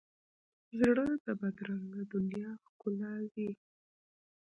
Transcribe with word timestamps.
زړه 0.79 1.05
د 1.25 1.27
بدرنګه 1.41 2.01
دنیا 2.13 2.51
ښکلاوي. 2.65 3.49